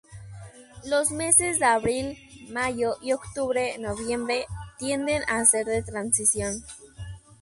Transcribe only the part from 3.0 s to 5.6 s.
y octubre-noviembre tienden a